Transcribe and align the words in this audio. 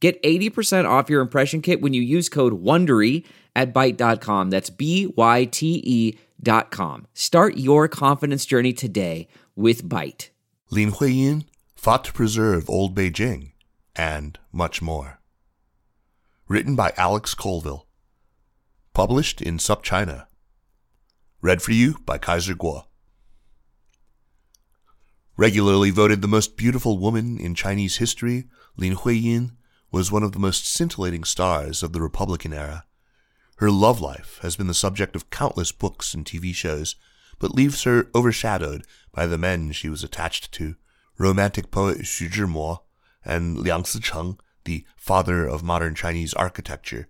Get 0.00 0.22
80% 0.22 0.88
off 0.88 1.10
your 1.10 1.20
impression 1.20 1.60
kit 1.60 1.80
when 1.80 1.92
you 1.92 2.02
use 2.02 2.28
code 2.28 2.62
WONDERY 2.62 3.24
at 3.56 3.74
Byte.com. 3.74 4.50
That's 4.50 4.70
B-Y-T-E 4.70 6.18
dot 6.40 6.70
com. 6.70 7.06
Start 7.14 7.56
your 7.56 7.88
confidence 7.88 8.46
journey 8.46 8.72
today 8.72 9.26
with 9.56 9.82
Byte. 9.82 10.28
Lin 10.70 10.92
Huiyin 10.92 11.44
fought 11.74 12.04
to 12.04 12.12
preserve 12.12 12.70
Old 12.70 12.94
Beijing, 12.94 13.52
and 13.96 14.38
much 14.52 14.80
more. 14.80 15.20
Written 16.46 16.76
by 16.76 16.92
Alex 16.96 17.34
Colville. 17.34 17.86
Published 18.94 19.42
in 19.42 19.58
SupChina. 19.58 20.26
Read 21.40 21.62
for 21.62 21.72
you 21.72 21.98
by 22.04 22.18
Kaiser 22.18 22.54
Kuo. 22.54 22.84
Regularly 25.36 25.90
voted 25.90 26.20
the 26.20 26.28
most 26.28 26.56
beautiful 26.56 26.98
woman 26.98 27.38
in 27.38 27.54
Chinese 27.54 27.98
history, 27.98 28.48
Lin 28.76 28.96
Huiyin 28.96 29.52
was 29.90 30.12
one 30.12 30.22
of 30.22 30.32
the 30.32 30.38
most 30.38 30.66
scintillating 30.66 31.24
stars 31.24 31.82
of 31.82 31.92
the 31.92 32.00
Republican 32.00 32.52
era. 32.52 32.84
Her 33.56 33.70
love 33.70 34.00
life 34.00 34.38
has 34.42 34.56
been 34.56 34.66
the 34.66 34.74
subject 34.74 35.16
of 35.16 35.30
countless 35.30 35.72
books 35.72 36.14
and 36.14 36.24
TV 36.24 36.54
shows, 36.54 36.94
but 37.38 37.54
leaves 37.54 37.84
her 37.84 38.08
overshadowed 38.14 38.84
by 39.12 39.26
the 39.26 39.38
men 39.38 39.72
she 39.72 39.88
was 39.88 40.04
attached 40.04 40.52
to. 40.52 40.76
Romantic 41.18 41.70
poet 41.70 41.98
Xu 41.98 42.28
Zhimo 42.30 42.80
and 43.24 43.58
Liang 43.58 43.82
Sicheng, 43.82 44.38
the 44.64 44.84
father 44.96 45.46
of 45.46 45.62
modern 45.64 45.94
Chinese 45.94 46.34
architecture. 46.34 47.08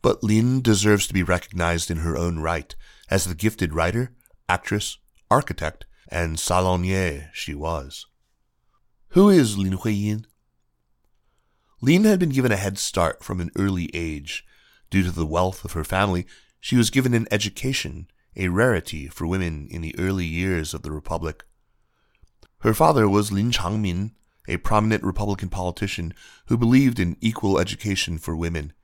But 0.00 0.24
Lin 0.24 0.62
deserves 0.62 1.06
to 1.08 1.14
be 1.14 1.22
recognized 1.22 1.90
in 1.90 1.98
her 1.98 2.16
own 2.16 2.38
right 2.38 2.74
as 3.10 3.24
the 3.24 3.34
gifted 3.34 3.74
writer, 3.74 4.14
actress, 4.48 4.96
architect, 5.30 5.84
and 6.08 6.38
salonier 6.38 7.28
she 7.34 7.54
was. 7.54 8.06
Who 9.08 9.28
is 9.28 9.58
Lin 9.58 9.78
Huiyin? 9.78 10.24
Lin 11.82 12.04
had 12.04 12.18
been 12.18 12.30
given 12.30 12.52
a 12.52 12.56
head 12.56 12.78
start 12.78 13.24
from 13.24 13.40
an 13.40 13.50
early 13.56 13.90
age. 13.94 14.44
Due 14.90 15.02
to 15.02 15.10
the 15.10 15.26
wealth 15.26 15.64
of 15.64 15.72
her 15.72 15.84
family, 15.84 16.26
she 16.60 16.76
was 16.76 16.90
given 16.90 17.14
an 17.14 17.26
education, 17.30 18.06
a 18.36 18.48
rarity 18.48 19.08
for 19.08 19.26
women 19.26 19.66
in 19.70 19.80
the 19.80 19.98
early 19.98 20.26
years 20.26 20.74
of 20.74 20.82
the 20.82 20.92
Republic. 20.92 21.44
Her 22.58 22.74
father 22.74 23.08
was 23.08 23.32
Lin 23.32 23.50
Changmin, 23.50 24.12
a 24.46 24.58
prominent 24.58 25.02
Republican 25.02 25.48
politician 25.48 26.12
who 26.46 26.58
believed 26.58 26.98
in 26.98 27.16
equal 27.20 27.58
education 27.58 28.18
for 28.18 28.36
women. 28.36 28.74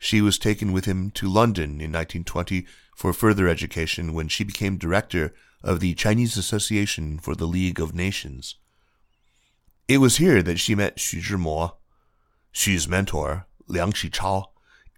She 0.00 0.20
was 0.20 0.38
taken 0.38 0.72
with 0.72 0.86
him 0.86 1.12
to 1.12 1.28
London 1.28 1.80
in 1.80 1.92
1920 1.92 2.66
for 2.96 3.12
further 3.12 3.46
education 3.46 4.12
when 4.12 4.26
she 4.26 4.42
became 4.42 4.76
director 4.76 5.32
of 5.62 5.78
the 5.78 5.94
Chinese 5.94 6.36
Association 6.36 7.18
for 7.18 7.36
the 7.36 7.46
League 7.46 7.78
of 7.78 7.94
Nations. 7.94 8.56
It 9.86 9.98
was 9.98 10.16
here 10.16 10.42
that 10.42 10.58
she 10.58 10.74
met 10.74 10.96
Xu 10.96 11.20
Zhimo, 11.20 11.74
Xu's 12.54 12.86
mentor, 12.86 13.46
Liang 13.66 13.92
Qichao, 13.92 14.46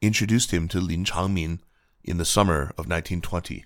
introduced 0.02 0.50
him 0.50 0.68
to 0.68 0.80
Lin 0.80 1.04
Changmin 1.04 1.60
in 2.02 2.18
the 2.18 2.24
summer 2.24 2.72
of 2.76 2.88
1920. 2.88 3.64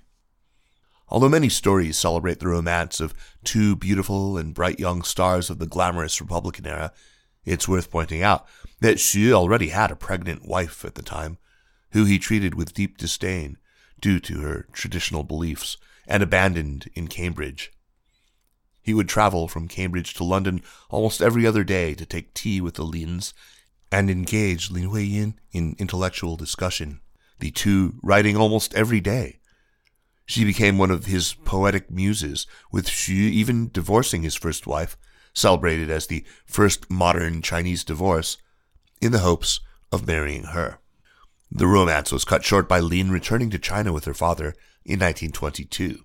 Although 1.08 1.28
many 1.30 1.48
stories 1.48 1.96
celebrate 1.96 2.38
the 2.38 2.48
romance 2.48 3.00
of 3.00 3.14
two 3.42 3.74
beautiful 3.74 4.36
and 4.36 4.54
bright 4.54 4.78
young 4.78 5.02
stars 5.02 5.48
of 5.48 5.58
the 5.58 5.66
glamorous 5.66 6.20
Republican 6.20 6.66
era, 6.66 6.92
it's 7.44 7.66
worth 7.66 7.90
pointing 7.90 8.22
out 8.22 8.46
that 8.80 8.98
Xu 8.98 9.32
already 9.32 9.70
had 9.70 9.90
a 9.90 9.96
pregnant 9.96 10.46
wife 10.46 10.84
at 10.84 10.94
the 10.94 11.02
time, 11.02 11.38
who 11.92 12.04
he 12.04 12.18
treated 12.18 12.54
with 12.54 12.74
deep 12.74 12.98
disdain 12.98 13.56
due 14.00 14.20
to 14.20 14.40
her 14.40 14.66
traditional 14.72 15.24
beliefs 15.24 15.78
and 16.06 16.22
abandoned 16.22 16.90
in 16.94 17.08
Cambridge. 17.08 17.72
He 18.82 18.94
would 18.94 19.08
travel 19.08 19.48
from 19.48 19.66
Cambridge 19.66 20.14
to 20.14 20.24
London 20.24 20.62
almost 20.90 21.22
every 21.22 21.46
other 21.46 21.64
day 21.64 21.94
to 21.94 22.06
take 22.06 22.34
tea 22.34 22.60
with 22.60 22.74
the 22.74 22.84
Lins 22.84 23.32
and 23.90 24.10
engaged 24.10 24.70
Lin 24.70 24.90
Huiyin 24.90 25.34
in 25.52 25.74
intellectual 25.78 26.36
discussion, 26.36 27.00
the 27.40 27.50
two 27.50 27.98
writing 28.02 28.36
almost 28.36 28.74
every 28.74 29.00
day. 29.00 29.40
She 30.26 30.44
became 30.44 30.76
one 30.76 30.90
of 30.90 31.06
his 31.06 31.32
poetic 31.32 31.90
muses, 31.90 32.46
with 32.70 32.86
Xu 32.86 33.10
even 33.10 33.70
divorcing 33.72 34.22
his 34.22 34.34
first 34.34 34.66
wife, 34.66 34.96
celebrated 35.32 35.90
as 35.90 36.06
the 36.06 36.24
first 36.44 36.90
modern 36.90 37.40
Chinese 37.40 37.82
divorce, 37.82 38.36
in 39.00 39.12
the 39.12 39.20
hopes 39.20 39.60
of 39.90 40.06
marrying 40.06 40.44
her. 40.44 40.80
The 41.50 41.66
romance 41.66 42.12
was 42.12 42.26
cut 42.26 42.44
short 42.44 42.68
by 42.68 42.80
Lin 42.80 43.10
returning 43.10 43.48
to 43.50 43.58
China 43.58 43.92
with 43.92 44.04
her 44.04 44.14
father 44.14 44.54
in 44.84 45.00
1922. 45.00 46.04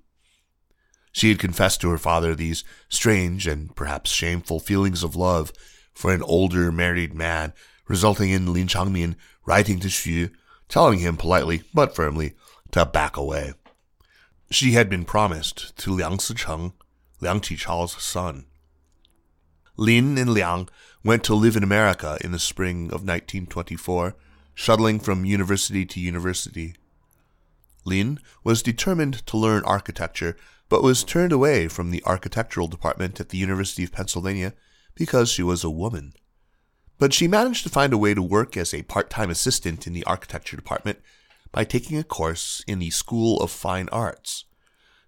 She 1.11 1.29
had 1.29 1.39
confessed 1.39 1.81
to 1.81 1.89
her 1.89 1.97
father 1.97 2.33
these 2.33 2.63
strange 2.87 3.45
and 3.45 3.75
perhaps 3.75 4.09
shameful 4.09 4.59
feelings 4.59 5.03
of 5.03 5.15
love 5.15 5.51
for 5.93 6.13
an 6.13 6.23
older 6.23 6.71
married 6.71 7.13
man 7.13 7.53
resulting 7.87 8.29
in 8.29 8.53
Lin 8.53 8.67
Changmin 8.67 9.15
writing 9.45 9.79
to 9.79 9.87
Xu, 9.87 10.31
telling 10.69 10.99
him 10.99 11.17
politely 11.17 11.63
but 11.73 11.95
firmly 11.95 12.33
to 12.71 12.85
back 12.85 13.17
away. 13.17 13.53
She 14.49 14.71
had 14.71 14.89
been 14.89 15.05
promised 15.05 15.75
to 15.77 15.91
Liang 15.91 16.17
Sicheng, 16.17 16.73
Liang 17.21 17.41
Qichao's 17.41 18.01
son. 18.01 18.45
Lin 19.75 20.17
and 20.17 20.29
Liang 20.31 20.69
went 21.03 21.23
to 21.23 21.33
live 21.33 21.55
in 21.55 21.63
America 21.63 22.17
in 22.21 22.31
the 22.31 22.39
spring 22.39 22.85
of 22.85 23.01
1924, 23.01 24.15
shuttling 24.53 24.99
from 24.99 25.25
university 25.25 25.85
to 25.85 25.99
university. 25.99 26.75
Lin 27.85 28.19
was 28.43 28.61
determined 28.61 29.25
to 29.25 29.37
learn 29.37 29.63
architecture, 29.65 30.37
but 30.69 30.83
was 30.83 31.03
turned 31.03 31.31
away 31.31 31.67
from 31.67 31.91
the 31.91 32.03
architectural 32.05 32.67
department 32.67 33.19
at 33.19 33.29
the 33.29 33.37
University 33.37 33.83
of 33.83 33.91
Pennsylvania 33.91 34.53
because 34.95 35.29
she 35.29 35.43
was 35.43 35.63
a 35.63 35.69
woman. 35.69 36.13
But 37.03 37.11
she 37.11 37.27
managed 37.27 37.63
to 37.63 37.69
find 37.69 37.91
a 37.91 37.97
way 37.97 38.13
to 38.13 38.21
work 38.21 38.55
as 38.55 38.73
a 38.73 38.83
part 38.83 39.09
time 39.09 39.29
assistant 39.29 39.85
in 39.85 39.91
the 39.91 40.05
architecture 40.05 40.55
department 40.55 40.99
by 41.51 41.65
taking 41.65 41.97
a 41.97 42.03
course 42.05 42.63
in 42.65 42.79
the 42.79 42.91
School 42.91 43.41
of 43.41 43.51
Fine 43.51 43.89
Arts. 43.91 44.45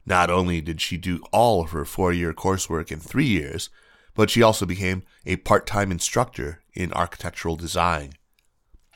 Not 0.06 0.30
only 0.30 0.60
did 0.60 0.82
she 0.82 0.98
do 0.98 1.24
all 1.32 1.62
of 1.62 1.72
her 1.72 1.86
four 1.86 2.12
year 2.12 2.34
coursework 2.34 2.92
in 2.92 3.00
three 3.00 3.28
years, 3.28 3.70
but 4.14 4.30
she 4.30 4.44
also 4.44 4.66
became 4.66 5.04
a 5.26 5.38
part 5.38 5.66
time 5.66 5.90
instructor 5.90 6.62
in 6.74 6.92
architectural 6.92 7.56
design. 7.56 8.16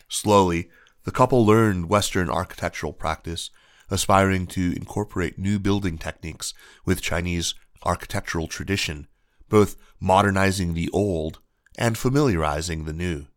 Slowly, 0.09 0.69
the 1.05 1.11
couple 1.11 1.45
learned 1.45 1.87
Western 1.87 2.29
architectural 2.29 2.91
practice, 2.91 3.49
aspiring 3.89 4.45
to 4.47 4.73
incorporate 4.75 5.39
new 5.39 5.57
building 5.57 5.97
techniques 5.97 6.53
with 6.83 6.99
Chinese 7.01 7.55
architectural 7.83 8.47
tradition, 8.47 9.07
both 9.47 9.77
modernizing 10.01 10.73
the 10.73 10.89
old 10.89 11.39
and 11.77 11.97
familiarizing 11.97 12.85
the 12.85 12.93
new. 12.93 13.27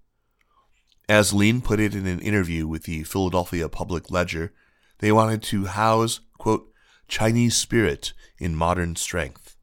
As 1.08 1.32
Lin 1.32 1.60
put 1.60 1.80
it 1.80 1.94
in 1.94 2.06
an 2.06 2.20
interview 2.20 2.66
with 2.66 2.84
the 2.84 3.04
Philadelphia 3.04 3.68
Public 3.68 4.10
Ledger, 4.10 4.52
they 4.98 5.12
wanted 5.12 5.42
to 5.44 5.66
house, 5.66 6.20
quote, 6.38 6.72
Chinese 7.08 7.56
spirit 7.56 8.12
in 8.38 8.56
modern 8.56 8.96
strength. 8.96 9.56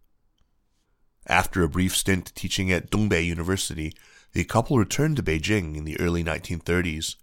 After 1.28 1.64
a 1.64 1.70
brief 1.70 1.96
stint 1.96 2.34
teaching 2.36 2.72
at 2.72 2.92
Dongbei 2.92 3.26
University, 3.26 3.94
the 4.34 4.44
couple 4.44 4.78
returned 4.78 5.18
to 5.18 5.24
Beijing 5.24 5.76
in 5.76 5.86
the 5.86 6.00
early 6.00 6.24
1930s. 6.24 7.16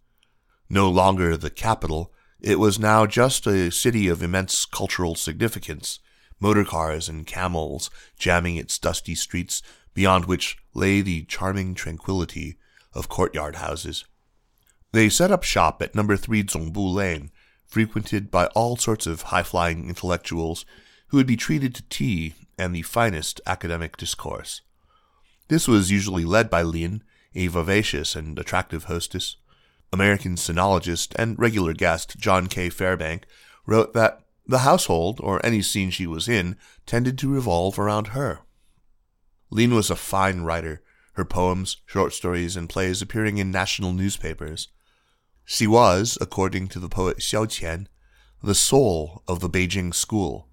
No 0.68 0.88
longer 0.88 1.36
the 1.36 1.50
capital, 1.50 2.12
it 2.40 2.58
was 2.58 2.78
now 2.78 3.06
just 3.06 3.46
a 3.46 3.70
city 3.70 4.08
of 4.08 4.22
immense 4.22 4.64
cultural 4.64 5.14
significance, 5.14 6.00
motor 6.40 6.64
cars 6.64 7.08
and 7.08 7.26
camels 7.26 7.90
jamming 8.18 8.56
its 8.56 8.78
dusty 8.78 9.14
streets 9.14 9.62
beyond 9.96 10.26
which 10.26 10.58
lay 10.74 11.00
the 11.00 11.24
charming 11.24 11.74
tranquility 11.74 12.58
of 12.92 13.08
courtyard 13.08 13.56
houses. 13.56 14.04
They 14.92 15.08
set 15.08 15.32
up 15.32 15.42
shop 15.42 15.80
at 15.80 15.94
number 15.94 16.18
3 16.18 16.44
Zongbu 16.44 16.94
Lane, 16.94 17.30
frequented 17.64 18.30
by 18.30 18.46
all 18.48 18.76
sorts 18.76 19.06
of 19.06 19.22
high 19.22 19.42
flying 19.42 19.88
intellectuals 19.88 20.66
who 21.08 21.16
would 21.16 21.26
be 21.26 21.36
treated 21.36 21.74
to 21.74 21.88
tea 21.88 22.34
and 22.58 22.74
the 22.74 22.82
finest 22.82 23.40
academic 23.46 23.96
discourse. 23.96 24.60
This 25.48 25.66
was 25.66 25.90
usually 25.90 26.26
led 26.26 26.50
by 26.50 26.60
Lin, 26.60 27.02
a 27.34 27.46
vivacious 27.46 28.14
and 28.14 28.38
attractive 28.38 28.84
hostess. 28.84 29.36
American 29.94 30.34
sinologist 30.36 31.14
and 31.14 31.38
regular 31.38 31.72
guest 31.72 32.18
John 32.18 32.48
K. 32.48 32.68
Fairbank 32.68 33.22
wrote 33.64 33.94
that 33.94 34.20
the 34.46 34.58
household, 34.58 35.20
or 35.22 35.44
any 35.44 35.62
scene 35.62 35.88
she 35.88 36.06
was 36.06 36.28
in, 36.28 36.56
tended 36.84 37.16
to 37.18 37.32
revolve 37.32 37.78
around 37.78 38.08
her. 38.08 38.40
Lin 39.50 39.74
was 39.74 39.90
a 39.90 39.96
fine 39.96 40.42
writer. 40.42 40.82
her 41.12 41.24
poems, 41.24 41.78
short 41.86 42.12
stories, 42.12 42.56
and 42.56 42.68
plays 42.68 43.00
appearing 43.00 43.38
in 43.38 43.50
national 43.50 43.92
newspapers. 43.92 44.68
She 45.46 45.66
was, 45.66 46.18
according 46.20 46.68
to 46.68 46.78
the 46.78 46.90
poet 46.90 47.18
Xiao 47.18 47.46
Qian, 47.46 47.86
the 48.42 48.54
soul 48.54 49.22
of 49.26 49.40
the 49.40 49.48
Beijing 49.48 49.94
school, 49.94 50.48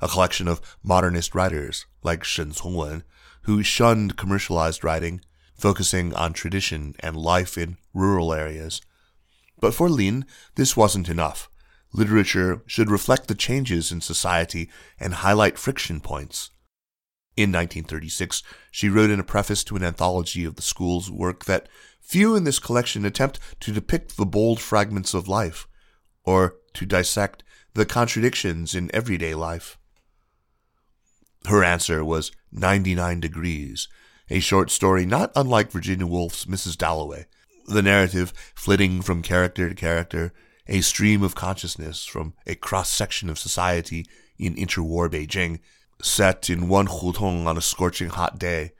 a 0.00 0.08
collection 0.08 0.48
of 0.48 0.60
modernist 0.82 1.34
writers 1.34 1.86
like 2.02 2.24
Shen 2.24 2.52
Congwen, 2.52 3.04
who 3.42 3.62
shunned 3.62 4.16
commercialized 4.16 4.82
writing, 4.82 5.20
focusing 5.54 6.12
on 6.14 6.32
tradition 6.32 6.94
and 7.00 7.16
life 7.16 7.56
in 7.56 7.76
rural 7.94 8.32
areas. 8.32 8.80
But 9.60 9.74
for 9.74 9.88
Lin, 9.88 10.24
this 10.56 10.76
wasn't 10.76 11.08
enough. 11.08 11.48
Literature 11.92 12.62
should 12.66 12.90
reflect 12.90 13.28
the 13.28 13.34
changes 13.34 13.92
in 13.92 14.00
society 14.00 14.70
and 14.98 15.14
highlight 15.14 15.58
friction 15.58 16.00
points. 16.00 16.50
In 17.40 17.52
1936, 17.52 18.42
she 18.70 18.90
wrote 18.90 19.08
in 19.08 19.18
a 19.18 19.24
preface 19.24 19.64
to 19.64 19.74
an 19.74 19.82
anthology 19.82 20.44
of 20.44 20.56
the 20.56 20.62
school's 20.62 21.10
work 21.10 21.46
that 21.46 21.70
few 21.98 22.36
in 22.36 22.44
this 22.44 22.58
collection 22.58 23.06
attempt 23.06 23.38
to 23.60 23.72
depict 23.72 24.18
the 24.18 24.26
bold 24.26 24.60
fragments 24.60 25.14
of 25.14 25.26
life, 25.26 25.66
or 26.22 26.56
to 26.74 26.84
dissect 26.84 27.42
the 27.72 27.86
contradictions 27.86 28.74
in 28.74 28.94
everyday 28.94 29.34
life. 29.34 29.78
Her 31.46 31.64
answer 31.64 32.04
was 32.04 32.30
99 32.52 33.20
Degrees, 33.20 33.88
a 34.28 34.40
short 34.40 34.70
story 34.70 35.06
not 35.06 35.32
unlike 35.34 35.72
Virginia 35.72 36.06
Woolf's 36.06 36.44
Mrs. 36.44 36.76
Dalloway, 36.76 37.24
the 37.66 37.80
narrative 37.80 38.34
flitting 38.54 39.00
from 39.00 39.22
character 39.22 39.66
to 39.66 39.74
character, 39.74 40.34
a 40.66 40.82
stream 40.82 41.22
of 41.22 41.34
consciousness 41.34 42.04
from 42.04 42.34
a 42.46 42.54
cross 42.54 42.90
section 42.90 43.30
of 43.30 43.38
society 43.38 44.04
in 44.38 44.56
interwar 44.56 45.08
Beijing 45.08 45.60
set 46.02 46.50
in 46.50 46.68
one 46.68 46.86
hutong 46.86 47.46
on 47.46 47.56
a 47.56 47.62
scorching 47.62 48.08
hot 48.08 48.38
day. 48.38 48.72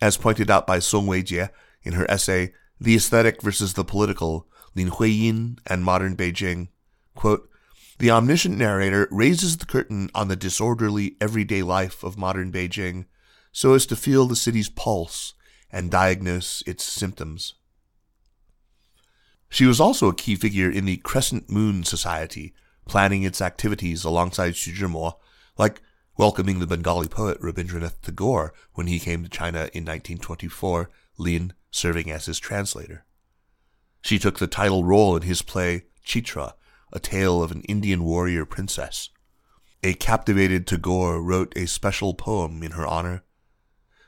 As 0.00 0.16
pointed 0.16 0.50
out 0.50 0.66
by 0.66 0.78
Song 0.78 1.06
Weijie 1.06 1.50
in 1.82 1.94
her 1.94 2.10
essay, 2.10 2.52
The 2.80 2.96
Aesthetic 2.96 3.42
versus 3.42 3.74
the 3.74 3.84
Political, 3.84 4.46
Lin 4.74 4.90
Huiyin 4.90 5.58
and 5.66 5.84
Modern 5.84 6.16
Beijing, 6.16 6.68
quote, 7.14 7.48
the 7.98 8.10
omniscient 8.10 8.56
narrator 8.56 9.06
raises 9.12 9.58
the 9.58 9.66
curtain 9.66 10.10
on 10.14 10.26
the 10.26 10.34
disorderly 10.34 11.16
everyday 11.20 11.62
life 11.62 12.02
of 12.02 12.18
modern 12.18 12.50
Beijing 12.50 13.04
so 13.52 13.74
as 13.74 13.86
to 13.86 13.94
feel 13.94 14.26
the 14.26 14.34
city's 14.34 14.68
pulse 14.68 15.34
and 15.70 15.90
diagnose 15.90 16.62
its 16.66 16.82
symptoms. 16.82 17.54
She 19.48 19.66
was 19.66 19.78
also 19.78 20.08
a 20.08 20.14
key 20.14 20.34
figure 20.34 20.70
in 20.70 20.86
the 20.86 20.96
Crescent 20.96 21.50
Moon 21.50 21.84
Society, 21.84 22.54
planning 22.88 23.22
its 23.22 23.40
activities 23.40 24.02
alongside 24.02 24.54
Xu 24.54 24.74
Zhimo, 24.74 25.14
like 25.56 25.80
welcoming 26.16 26.58
the 26.58 26.66
Bengali 26.66 27.08
poet 27.08 27.40
Rabindranath 27.40 28.00
Tagore 28.02 28.52
when 28.74 28.86
he 28.86 28.98
came 28.98 29.22
to 29.22 29.28
China 29.28 29.70
in 29.72 29.84
1924, 29.84 30.90
Lin 31.18 31.52
serving 31.70 32.10
as 32.10 32.26
his 32.26 32.38
translator. 32.38 33.04
She 34.02 34.18
took 34.18 34.38
the 34.38 34.46
title 34.46 34.84
role 34.84 35.16
in 35.16 35.22
his 35.22 35.42
play 35.42 35.84
Chitra, 36.04 36.54
a 36.92 36.98
tale 36.98 37.42
of 37.42 37.50
an 37.50 37.62
Indian 37.62 38.04
warrior 38.04 38.44
princess. 38.44 39.10
A 39.82 39.94
captivated 39.94 40.66
Tagore 40.66 41.22
wrote 41.22 41.52
a 41.56 41.66
special 41.66 42.14
poem 42.14 42.62
in 42.62 42.72
her 42.72 42.86
honor. 42.86 43.24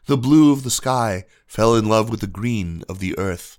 The 0.07 0.19
blue 0.19 0.53
of 0.53 0.63
the 0.63 0.71
sky 0.71 1.25
fell 1.47 1.75
in 1.75 1.89
love 1.89 2.11
with 2.11 2.21
the 2.21 2.27
green 2.27 2.85
of 2.89 2.99
the 2.99 3.19
earth. 3.19 3.59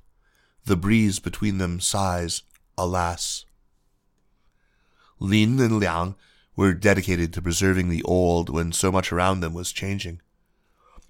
The 0.65 0.75
breeze 0.75 1.19
between 1.19 1.57
them 1.57 1.79
sighs, 1.79 2.43
alas. 2.77 3.45
Lin 5.19 5.59
and 5.59 5.79
Liang 5.79 6.15
were 6.55 6.73
dedicated 6.73 7.33
to 7.33 7.41
preserving 7.41 7.89
the 7.89 8.03
old 8.03 8.49
when 8.49 8.71
so 8.71 8.91
much 8.91 9.11
around 9.11 9.39
them 9.39 9.53
was 9.53 9.71
changing. 9.71 10.21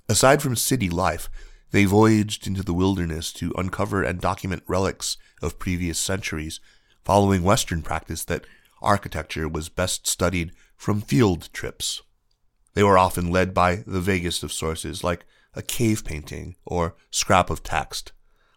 Aside 0.07 0.41
from 0.41 0.55
city 0.55 0.89
life, 0.89 1.29
they 1.71 1.85
voyaged 1.85 2.47
into 2.47 2.63
the 2.63 2.73
wilderness 2.73 3.33
to 3.33 3.53
uncover 3.57 4.03
and 4.03 4.21
document 4.21 4.63
relics 4.67 5.17
of 5.41 5.59
previous 5.59 5.99
centuries, 5.99 6.59
following 7.03 7.43
Western 7.43 7.81
practice 7.81 8.23
that 8.25 8.45
architecture 8.81 9.47
was 9.47 9.69
best 9.69 10.07
studied 10.07 10.51
from 10.75 11.01
field 11.01 11.49
trips. 11.53 12.01
They 12.73 12.83
were 12.83 12.97
often 12.97 13.31
led 13.31 13.53
by 13.53 13.83
the 13.87 14.01
vaguest 14.01 14.43
of 14.43 14.53
sources, 14.53 15.03
like 15.03 15.25
a 15.53 15.61
cave 15.61 16.03
painting 16.03 16.55
or 16.65 16.95
scrap 17.09 17.49
of 17.49 17.63
text, 17.63 18.11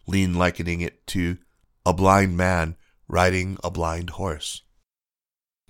Lin 0.06 0.34
likening 0.34 0.81
it 0.81 1.06
to 1.08 1.38
a 1.87 1.93
blind 1.93 2.37
man 2.37 2.76
riding 3.08 3.56
a 3.62 3.70
blind 3.70 4.11
horse. 4.11 4.62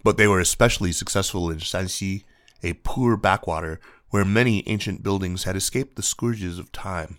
But 0.03 0.17
they 0.17 0.29
were 0.29 0.41
especially 0.41 0.93
successful 0.93 1.51
in 1.51 1.59
Shanxi, 1.59 2.25
a 2.63 2.75
poor 2.75 3.17
backwater 3.17 3.81
where 4.11 4.25
many 4.25 4.67
ancient 4.69 5.03
buildings 5.03 5.45
had 5.45 5.57
escaped 5.57 5.97
the 5.97 6.03
scourges 6.03 6.59
of 6.59 6.73
time. 6.73 7.19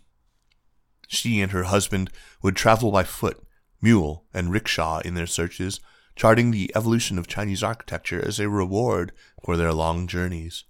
She 1.08 1.42
and 1.42 1.52
her 1.52 1.64
husband 1.64 2.12
would 2.42 2.56
travel 2.56 2.92
by 2.92 3.04
foot, 3.04 3.44
mule, 3.82 4.26
and 4.34 4.52
rickshaw 4.52 5.00
in 5.00 5.14
their 5.14 5.28
searches, 5.28 5.80
charting 6.16 6.52
the 6.52 6.72
evolution 6.76 7.18
of 7.18 7.28
Chinese 7.28 7.64
architecture 7.64 8.24
as 8.24 8.40
a 8.40 8.50
reward 8.50 9.12
for 9.44 9.56
their 9.56 9.74
long 9.74 10.08
journeys. 10.08 10.66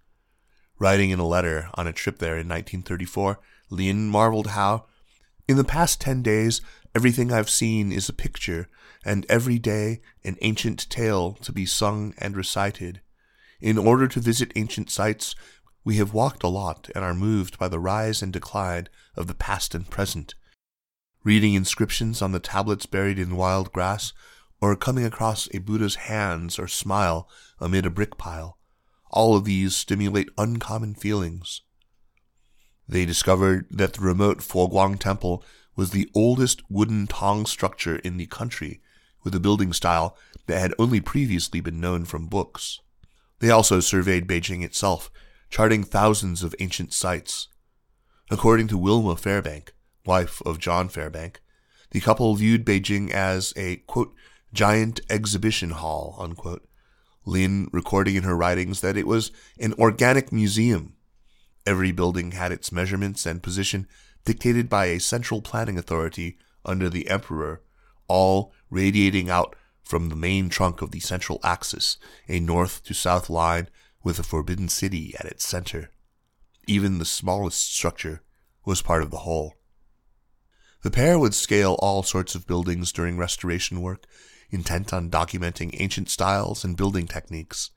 Writing 0.78 1.10
in 1.10 1.20
a 1.20 1.28
letter 1.28 1.70
on 1.74 1.88
a 1.88 1.94
trip 1.94 2.20
there 2.20 2.38
in 2.38 2.48
1934, 2.48 3.40
Lin 3.70 4.08
marveled 4.10 4.48
how, 4.48 4.86
in 5.48 5.58
the 5.58 5.64
past 5.64 6.00
ten 6.00 6.22
days, 6.22 6.62
everything 6.96 7.32
I've 7.32 7.50
seen 7.50 7.92
is 7.92 8.10
a 8.10 8.14
picture, 8.14 8.68
and 9.06 9.26
every 9.30 9.60
day 9.60 10.02
an 10.24 10.38
ancient 10.42 10.90
tale 10.90 11.34
to 11.34 11.52
be 11.52 11.66
sung 11.66 12.14
and 12.18 12.36
recited. 12.36 13.02
In 13.62 13.78
order 13.78 14.08
to 14.08 14.20
visit 14.20 14.54
ancient 14.56 14.90
sites, 14.90 15.36
we 15.84 15.98
have 15.98 16.14
walked 16.14 16.44
a 16.44 16.48
lot 16.48 16.90
and 16.96 17.04
are 17.04 17.14
moved 17.14 17.58
by 17.58 17.68
the 17.68 17.80
rise 17.80 18.22
and 18.22 18.32
decline 18.32 18.88
of 19.16 19.28
the 19.28 19.34
past 19.34 19.74
and 19.74 19.90
present. 19.90 20.36
Reading 21.24 21.54
inscriptions 21.54 22.22
on 22.22 22.32
the 22.32 22.40
tablets 22.40 22.86
buried 22.86 23.20
in 23.20 23.36
wild 23.36 23.72
grass, 23.72 24.14
or 24.62 24.76
coming 24.76 25.06
across 25.06 25.48
a 25.54 25.60
Buddha's 25.60 25.96
hands 25.96 26.60
or 26.60 26.68
smile 26.68 27.30
amid 27.60 27.86
a 27.86 27.90
brick 27.90 28.18
pile, 28.18 28.58
all 29.10 29.36
of 29.36 29.46
these 29.46 29.76
stimulate 29.76 30.30
uncommon 30.38 30.96
feelings. 30.96 31.62
They 32.88 33.06
discovered 33.06 33.68
that 33.72 33.94
the 33.94 34.02
remote 34.02 34.40
Foguang 34.40 35.00
Temple 35.00 35.44
was 35.80 35.92
the 35.92 36.10
oldest 36.14 36.62
wooden 36.70 37.08
Tang 37.08 37.46
structure 37.46 37.96
in 38.00 38.18
the 38.18 38.26
country, 38.26 38.82
with 39.24 39.34
a 39.34 39.40
building 39.40 39.72
style 39.72 40.18
that 40.46 40.60
had 40.60 40.74
only 40.78 41.00
previously 41.00 41.62
been 41.62 41.80
known 41.80 42.04
from 42.04 42.28
books. 42.28 42.82
They 43.40 43.50
also 43.50 43.80
surveyed 43.80 44.28
Beijing 44.28 44.62
itself, 44.62 45.10
charting 45.50 45.86
thousands 45.86 46.44
of 46.44 46.54
ancient 46.60 46.92
sites. 46.92 47.48
According 48.30 48.68
to 48.68 48.78
Wilma 48.78 49.16
Fairbank, 49.16 49.70
wife 50.06 50.42
of 50.46 50.60
John 50.60 50.90
Fairbank, 50.90 51.38
the 51.92 52.02
couple 52.02 52.36
viewed 52.36 52.66
Beijing 52.66 53.10
as 53.12 53.54
a, 53.56 53.78
quote, 53.88 54.14
giant 54.54 55.00
exhibition 55.10 55.70
hall, 55.70 56.18
unquote, 56.20 56.68
Lin 57.24 57.70
recording 57.72 58.16
in 58.16 58.24
her 58.24 58.36
writings 58.36 58.82
that 58.82 58.98
it 58.98 59.08
was 59.08 59.32
an 59.58 59.74
organic 59.76 60.34
museum. 60.34 60.98
Every 61.66 61.94
building 61.94 62.32
had 62.32 62.52
its 62.52 62.70
measurements 62.70 63.26
and 63.26 63.42
position 63.42 63.88
dictated 64.26 64.70
by 64.70 64.86
a 64.86 65.00
central 65.00 65.42
planning 65.42 65.78
authority 65.78 66.38
under 66.66 66.90
the 66.90 67.10
emperor, 67.10 67.62
all 68.08 68.54
radiating 68.70 69.30
out 69.30 69.56
from 69.82 70.10
the 70.10 70.16
main 70.16 70.50
trunk 70.50 70.82
of 70.82 70.92
the 70.92 71.00
central 71.00 71.40
axis, 71.44 71.98
a 72.28 72.40
north 72.40 72.84
to 72.84 72.94
south 72.94 73.30
line 73.30 73.68
with 74.04 74.18
the 74.18 74.24
Forbidden 74.24 74.70
City 74.70 75.16
at 75.20 75.26
its 75.26 75.46
center. 75.46 75.90
Even 76.68 77.00
the 77.00 77.06
smallest 77.06 77.74
structure 77.74 78.22
was 78.66 78.82
part 78.82 79.02
of 79.02 79.10
the 79.10 79.18
whole. 79.20 79.56
The 80.84 80.92
pair 80.92 81.20
would 81.20 81.34
scale 81.34 81.76
all 81.80 82.04
sorts 82.04 82.36
of 82.36 82.48
buildings 82.48 82.92
during 82.92 83.18
restoration 83.18 83.82
work, 83.82 84.06
intent 84.52 84.94
on 84.94 85.10
documenting 85.10 85.76
ancient 85.80 86.10
styles 86.10 86.64
and 86.64 86.78
building 86.78 87.08
techniques. 87.08 87.72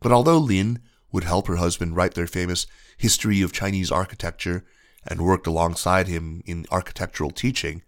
But 0.00 0.12
although 0.12 0.38
Lin 0.38 0.80
would 1.10 1.24
help 1.24 1.46
her 1.46 1.56
husband 1.56 1.94
write 1.94 2.14
their 2.14 2.26
famous 2.26 2.66
History 2.96 3.42
of 3.42 3.52
Chinese 3.52 3.90
Architecture 3.90 4.64
and 5.06 5.22
worked 5.22 5.46
alongside 5.46 6.08
him 6.08 6.42
in 6.46 6.66
architectural 6.70 7.30
teaching, 7.30 7.82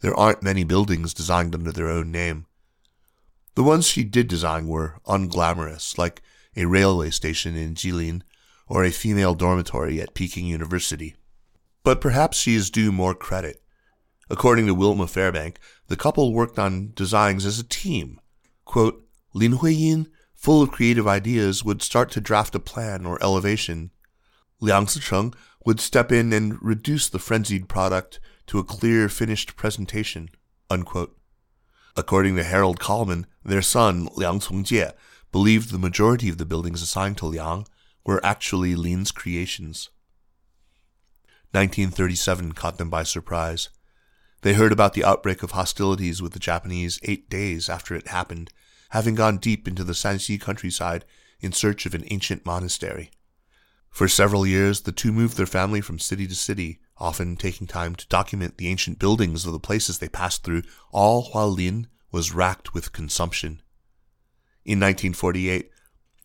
there 0.00 0.14
aren't 0.14 0.42
many 0.42 0.64
buildings 0.64 1.14
designed 1.14 1.54
under 1.54 1.72
their 1.72 1.88
own 1.88 2.10
name. 2.10 2.46
The 3.54 3.62
ones 3.62 3.86
she 3.86 4.04
did 4.04 4.28
design 4.28 4.68
were 4.68 5.00
unglamorous, 5.06 5.98
like 5.98 6.22
a 6.56 6.66
railway 6.66 7.10
station 7.10 7.56
in 7.56 7.74
Jilin 7.74 8.22
or 8.66 8.84
a 8.84 8.90
female 8.90 9.34
dormitory 9.34 10.00
at 10.00 10.14
Peking 10.14 10.46
University. 10.46 11.16
But 11.82 12.00
perhaps 12.00 12.38
she 12.38 12.54
is 12.54 12.70
due 12.70 12.92
more 12.92 13.14
credit. 13.14 13.62
According 14.28 14.66
to 14.66 14.74
Wilma 14.74 15.06
Fairbank, 15.06 15.56
the 15.88 15.96
couple 15.96 16.32
worked 16.32 16.58
on 16.58 16.92
designs 16.94 17.44
as 17.44 17.58
a 17.58 17.64
team. 17.64 18.20
Quote, 18.64 19.04
Lin 19.34 19.58
Huiyin, 19.58 20.06
full 20.34 20.62
of 20.62 20.70
creative 20.70 21.08
ideas, 21.08 21.64
would 21.64 21.82
start 21.82 22.10
to 22.12 22.20
draft 22.20 22.54
a 22.54 22.60
plan 22.60 23.04
or 23.04 23.20
elevation. 23.22 23.90
Liang 24.60 24.86
Sicheng 24.86 25.34
would 25.64 25.80
step 25.80 26.12
in 26.12 26.32
and 26.32 26.60
reduce 26.62 27.08
the 27.08 27.18
frenzied 27.18 27.68
product 27.68 28.20
to 28.46 28.58
a 28.58 28.64
clear, 28.64 29.08
finished 29.08 29.56
presentation. 29.56 30.28
Unquote. 30.68 31.16
According 31.96 32.36
to 32.36 32.44
Harold 32.44 32.78
Kalman, 32.78 33.26
their 33.44 33.62
son, 33.62 34.08
Liang 34.16 34.40
Congjie, 34.40 34.92
believed 35.32 35.70
the 35.70 35.78
majority 35.78 36.28
of 36.28 36.38
the 36.38 36.46
buildings 36.46 36.82
assigned 36.82 37.18
to 37.18 37.26
Liang 37.26 37.66
were 38.04 38.24
actually 38.24 38.74
Lin's 38.74 39.10
creations. 39.12 39.90
1937 41.52 42.52
caught 42.52 42.78
them 42.78 42.90
by 42.90 43.02
surprise. 43.02 43.70
They 44.42 44.54
heard 44.54 44.72
about 44.72 44.94
the 44.94 45.04
outbreak 45.04 45.42
of 45.42 45.50
hostilities 45.50 46.22
with 46.22 46.32
the 46.32 46.38
Japanese 46.38 46.98
eight 47.02 47.28
days 47.28 47.68
after 47.68 47.94
it 47.94 48.08
happened, 48.08 48.50
having 48.90 49.14
gone 49.14 49.38
deep 49.38 49.66
into 49.66 49.84
the 49.84 49.92
Shanxi 49.92 50.40
countryside 50.40 51.04
in 51.40 51.52
search 51.52 51.86
of 51.86 51.94
an 51.94 52.04
ancient 52.10 52.46
monastery. 52.46 53.10
For 53.90 54.08
several 54.08 54.46
years, 54.46 54.82
the 54.82 54.92
two 54.92 55.12
moved 55.12 55.36
their 55.36 55.46
family 55.46 55.80
from 55.80 55.98
city 55.98 56.26
to 56.26 56.34
city, 56.34 56.80
often 56.96 57.36
taking 57.36 57.66
time 57.66 57.94
to 57.96 58.08
document 58.08 58.56
the 58.56 58.68
ancient 58.68 58.98
buildings 58.98 59.44
of 59.44 59.52
the 59.52 59.58
places 59.58 59.98
they 59.98 60.08
passed 60.08 60.44
through, 60.44 60.62
all 60.92 61.24
while 61.32 61.50
Lin 61.50 61.88
was 62.12 62.34
racked 62.34 62.72
with 62.72 62.92
consumption. 62.92 63.62
In 64.64 64.78
1948, 64.78 65.70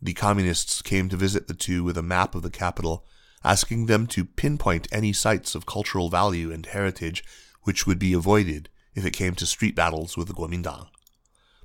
the 0.01 0.13
communists 0.13 0.81
came 0.81 1.09
to 1.09 1.17
visit 1.17 1.47
the 1.47 1.53
two 1.53 1.83
with 1.83 1.97
a 1.97 2.03
map 2.03 2.35
of 2.35 2.43
the 2.43 2.49
capital, 2.49 3.05
asking 3.43 3.85
them 3.85 4.07
to 4.07 4.25
pinpoint 4.25 4.87
any 4.91 5.13
sites 5.13 5.55
of 5.55 5.65
cultural 5.65 6.09
value 6.09 6.51
and 6.51 6.65
heritage 6.65 7.23
which 7.63 7.87
would 7.87 7.99
be 7.99 8.13
avoided 8.13 8.69
if 8.93 9.05
it 9.05 9.11
came 9.11 9.35
to 9.35 9.45
street 9.45 9.75
battles 9.75 10.15
with 10.15 10.27
the 10.27 10.33
Kuomintang. 10.33 10.87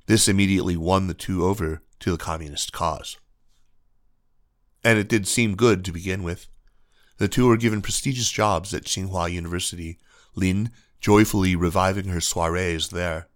This 0.07 0.27
immediately 0.27 0.75
won 0.75 1.07
the 1.07 1.13
two 1.13 1.45
over 1.45 1.83
to 1.99 2.11
the 2.11 2.17
communist 2.17 2.73
cause. 2.73 3.17
And 4.83 4.97
it 4.97 5.09
did 5.09 5.27
seem 5.27 5.55
good 5.55 5.85
to 5.85 5.91
begin 5.91 6.23
with. 6.23 6.47
The 7.17 7.27
two 7.27 7.47
were 7.47 7.57
given 7.57 7.81
prestigious 7.81 8.31
jobs 8.31 8.73
at 8.73 8.85
Tsinghua 8.85 9.31
University, 9.31 9.99
Lin 10.35 10.71
joyfully 10.99 11.55
reviving 11.55 12.05
her 12.05 12.21
soirees 12.21 12.89
there. 12.89 13.27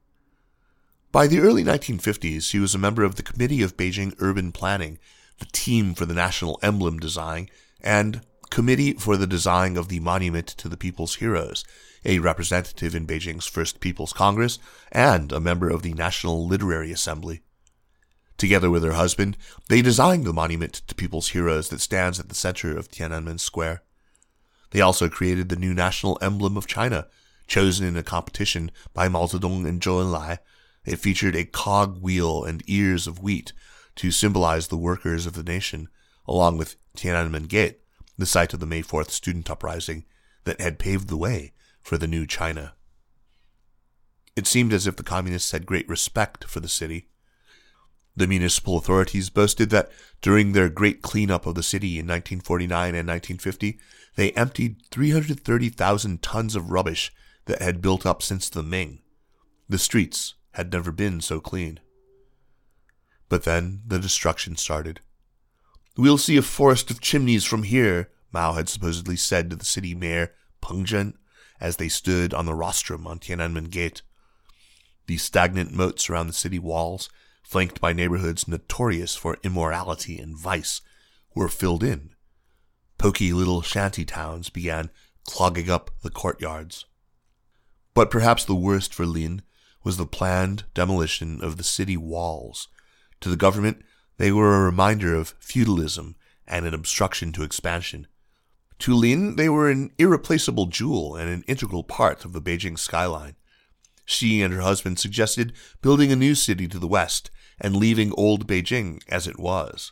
By 1.12 1.28
the 1.28 1.40
early 1.40 1.64
1950s, 1.64 2.44
she 2.44 2.60
was 2.60 2.75
a 2.75 2.80
member 2.80 3.04
of 3.04 3.16
the 3.16 3.24
Committee 3.24 3.62
of 3.62 3.78
Beijing 3.78 4.16
Urban 4.20 4.52
Planning, 4.52 5.00
the 5.40 5.46
team 5.46 5.94
for 5.94 6.06
the 6.06 6.14
national 6.14 6.60
emblem 6.62 7.00
design, 7.00 7.50
and 7.82 8.22
Committee 8.50 8.94
for 8.94 9.18
the 9.18 9.28
Design 9.28 9.78
of 9.78 9.90
the 9.90 10.00
Monument 10.00 10.48
to 10.48 10.70
the 10.70 10.78
People's 10.78 11.16
Heroes, 11.16 11.66
a 12.06 12.20
representative 12.20 12.94
in 12.94 13.08
Beijing's 13.08 13.48
First 13.48 13.80
People's 13.80 14.14
Congress, 14.14 14.60
and 14.92 15.32
a 15.32 15.40
member 15.40 15.70
of 15.70 15.82
the 15.82 15.94
National 15.94 16.48
Literary 16.48 16.92
Assembly. 16.92 17.42
Together 18.38 18.70
with 18.70 18.84
her 18.84 18.94
husband, 18.94 19.38
they 19.70 19.82
designed 19.82 20.25
the 20.25 20.34
monument 20.34 20.74
to 20.88 20.96
people's 20.96 21.30
heroes 21.30 21.70
that 21.70 21.80
stands 21.80 22.20
at 22.20 22.30
the 22.30 22.36
center 22.36 22.77
of 22.77 22.89
Tiananmen 22.89 23.39
Square. 23.39 23.82
They 24.72 24.82
also 24.82 25.08
created 25.08 25.48
the 25.48 25.56
new 25.56 25.74
national 25.74 26.18
emblem 26.22 26.58
of 26.58 26.68
China, 26.68 27.08
chosen 27.48 27.88
in 27.88 27.96
a 27.96 28.04
competition 28.04 28.72
by 28.94 29.08
Mao 29.08 29.27
Zedong 29.27 29.65
and 29.65 29.80
Zhou 29.80 30.04
Enlai. 30.04 30.39
It 30.84 30.98
featured 30.98 31.36
a 31.36 31.46
cog 31.46 32.01
wheel 32.01 32.44
and 32.44 32.63
ears 32.68 33.08
of 33.08 33.22
wheat 33.24 33.54
to 33.96 34.12
symbolize 34.12 34.68
the 34.68 34.77
workers 34.77 35.25
of 35.25 35.34
the 35.34 35.44
nation, 35.44 35.88
along 36.27 36.58
with 36.58 36.75
Tiananmen 36.98 37.48
Gate, 37.48 37.80
the 38.18 38.25
site 38.25 38.54
of 38.54 38.60
the 38.60 38.65
May 38.65 38.82
4th 38.82 39.12
student 39.12 39.50
uprising 39.50 40.04
that 40.44 40.60
had 40.60 40.80
paved 40.80 41.08
the 41.08 41.18
way 41.18 41.54
for 41.82 41.98
the 41.98 42.08
new 42.08 42.27
China. 42.27 42.74
It 44.36 44.48
seemed 44.48 44.74
as 44.74 44.86
if 44.86 44.98
the 44.98 45.04
communists 45.04 45.51
had 45.51 45.65
great 45.65 45.88
respect 45.88 46.44
for 46.44 46.60
the 46.60 46.68
city 46.68 47.08
the 48.16 48.28
municipal 48.28 48.78
authorities 48.78 49.30
boasted 49.30 49.70
that 49.72 49.92
during 50.22 50.52
their 50.52 50.70
great 50.70 51.02
cleanup 51.02 51.46
of 51.46 51.56
the 51.56 51.64
city 51.64 52.00
in 52.00 52.06
1949 52.06 52.96
and 52.96 53.08
1950, 53.08 53.78
they 54.16 54.32
emptied 54.32 54.78
330,000 54.92 56.22
tons 56.22 56.56
of 56.56 56.72
rubbish 56.72 57.12
that 57.46 57.62
had 57.62 57.82
built 57.82 58.06
up 58.06 58.22
since 58.22 58.50
the 58.50 58.64
Ming. 58.64 59.00
The 59.68 59.78
streets 59.78 60.36
had 60.54 60.72
never 60.72 60.92
been 60.92 61.22
so 61.22 61.40
clean. 61.40 61.80
But 63.28 63.44
then 63.44 63.82
the 63.86 64.00
destruction 64.00 64.56
started. 64.56 65.02
We'll 65.98 66.18
see 66.18 66.38
a 66.38 66.42
forest 66.42 66.92
of 66.92 67.02
chimneys 67.02 67.44
from 67.44 67.64
here, 67.64 68.10
Mao 68.32 68.54
had 68.54 68.70
supposedly 68.70 69.16
said 69.16 69.50
to 69.50 69.56
the 69.56 69.66
city 69.66 69.96
mayor, 69.96 70.34
Peng 70.62 70.86
Zhen, 70.86 71.14
as 71.60 71.78
they 71.78 71.88
stood 71.88 72.34
on 72.34 72.46
the 72.46 72.54
rostrum 72.54 73.08
on 73.08 73.20
Tiananmen 73.20 73.70
Gate. 73.70 74.02
The 75.08 75.18
stagnant 75.18 75.72
moats 75.72 76.10
around 76.10 76.28
the 76.28 76.34
city 76.34 76.60
walls 76.60 77.10
flanked 77.46 77.80
by 77.80 77.94
neighborhoods 77.94 78.48
notorious 78.48 79.16
for 79.16 79.38
immorality 79.44 80.18
and 80.18 80.36
vice, 80.36 80.82
were 81.36 81.48
filled 81.48 81.84
in. 81.84 82.10
Poky 82.98 83.32
little 83.32 83.62
shanty 83.62 84.04
towns 84.04 84.50
began 84.50 84.90
clogging 85.25 85.70
up 85.70 85.92
the 86.02 86.10
courtyards. 86.10 86.86
But 87.94 88.10
perhaps 88.10 88.44
the 88.44 88.56
worst 88.56 88.94
for 88.94 89.06
Lin 89.06 89.44
was 89.84 89.98
the 89.98 90.08
planned 90.08 90.64
demolition 90.74 91.40
of 91.42 91.58
the 91.58 91.64
city 91.64 91.96
walls. 91.96 92.68
To 93.22 93.30
the 93.30 93.38
government, 93.38 93.84
they 94.18 94.32
were 94.32 94.56
a 94.56 94.66
reminder 94.66 95.14
of 95.14 95.36
feudalism 95.40 96.16
and 96.48 96.66
an 96.66 96.74
obstruction 96.74 97.32
to 97.34 97.44
expansion. 97.44 98.08
To 98.80 98.94
Lin, 98.94 99.36
they 99.36 99.50
were 99.50 99.70
an 99.70 99.92
irreplaceable 99.98 100.66
jewel 100.66 101.16
and 101.16 101.30
an 101.30 101.44
integral 101.48 101.84
part 101.84 102.25
of 102.25 102.34
the 102.34 102.42
Beijing 102.42 102.78
skyline. 102.78 103.36
She 104.04 104.42
and 104.42 104.54
her 104.54 104.62
husband 104.62 105.00
suggested 105.00 105.54
building 105.82 106.12
a 106.12 106.16
new 106.16 106.36
city 106.36 106.68
to 106.68 106.80
the 106.80 106.88
west 106.88 107.30
and 107.60 107.76
leaving 107.76 108.14
old 108.14 108.48
Beijing 108.48 109.02
as 109.10 109.28
it 109.28 109.40
was. 109.40 109.92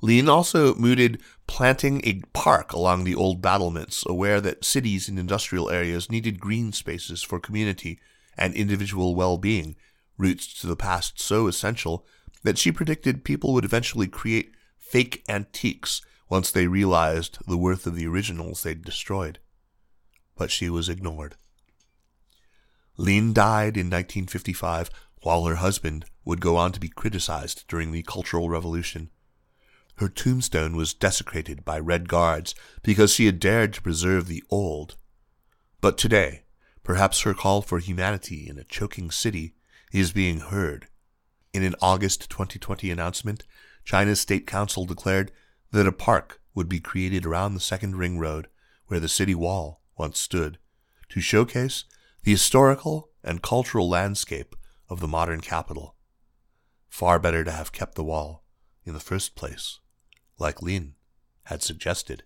Lin 0.00 0.28
also 0.28 0.74
mooted 0.74 1.22
planting 1.46 2.00
a 2.04 2.20
park 2.32 2.72
along 2.72 3.04
the 3.04 3.14
old 3.14 3.40
battlements, 3.40 4.04
aware 4.06 4.40
that 4.40 4.64
cities 4.64 5.08
and 5.08 5.18
industrial 5.18 5.70
areas 5.70 6.10
needed 6.10 6.40
green 6.40 6.72
spaces 6.72 7.22
for 7.22 7.38
community 7.38 8.00
and 8.36 8.52
individual 8.54 9.14
well-being, 9.14 9.76
roots 10.18 10.52
to 10.60 10.66
the 10.66 10.76
past 10.76 11.20
so 11.20 11.46
essential 11.46 12.04
that 12.42 12.58
she 12.58 12.72
predicted 12.72 13.24
people 13.24 13.52
would 13.52 13.64
eventually 13.64 14.08
create 14.08 14.52
fake 14.76 15.22
antiques 15.28 16.02
once 16.28 16.50
they 16.50 16.66
realized 16.66 17.38
the 17.46 17.56
worth 17.56 17.86
of 17.86 17.94
the 17.94 18.06
originals 18.06 18.62
they'd 18.62 18.84
destroyed. 18.84 19.38
But 20.36 20.50
she 20.50 20.68
was 20.68 20.88
ignored. 20.88 21.36
Lin 22.96 23.32
died 23.32 23.76
in 23.76 23.86
1955 23.86 24.90
while 25.22 25.44
her 25.44 25.56
husband 25.56 26.04
would 26.24 26.40
go 26.40 26.56
on 26.56 26.72
to 26.72 26.80
be 26.80 26.88
criticized 26.88 27.64
during 27.68 27.92
the 27.92 28.02
Cultural 28.02 28.48
Revolution. 28.48 29.10
Her 29.96 30.08
tombstone 30.08 30.76
was 30.76 30.94
desecrated 30.94 31.64
by 31.64 31.78
Red 31.78 32.08
Guards 32.08 32.54
because 32.82 33.12
she 33.12 33.26
had 33.26 33.38
dared 33.38 33.72
to 33.74 33.82
preserve 33.82 34.26
the 34.26 34.42
old. 34.50 34.96
But 35.80 35.98
today, 35.98 36.42
perhaps 36.82 37.22
her 37.22 37.34
call 37.34 37.62
for 37.62 37.78
humanity 37.78 38.48
in 38.48 38.58
a 38.58 38.64
choking 38.64 39.10
city 39.10 39.54
is 39.92 40.12
being 40.12 40.40
heard. 40.40 40.88
In 41.52 41.62
an 41.62 41.74
August 41.82 42.30
2020 42.30 42.90
announcement, 42.90 43.44
China's 43.84 44.20
State 44.20 44.46
Council 44.46 44.86
declared 44.86 45.30
that 45.70 45.86
a 45.86 45.92
park 45.92 46.40
would 46.54 46.68
be 46.68 46.80
created 46.80 47.26
around 47.26 47.54
the 47.54 47.60
second 47.60 47.96
ring 47.96 48.18
road 48.18 48.48
where 48.86 49.00
the 49.00 49.08
city 49.08 49.34
wall 49.34 49.82
once 49.96 50.18
stood 50.18 50.58
to 51.10 51.20
showcase 51.20 51.84
the 52.24 52.30
historical 52.30 53.10
and 53.22 53.42
cultural 53.42 53.88
landscape 53.88 54.56
of 54.92 55.00
the 55.00 55.08
modern 55.08 55.40
capital. 55.40 55.96
Far 56.88 57.18
better 57.18 57.44
to 57.44 57.50
have 57.50 57.72
kept 57.72 57.94
the 57.94 58.04
wall 58.04 58.44
in 58.84 58.92
the 58.92 59.00
first 59.00 59.34
place, 59.34 59.80
like 60.38 60.60
Lin 60.60 60.94
had 61.44 61.62
suggested. 61.62 62.24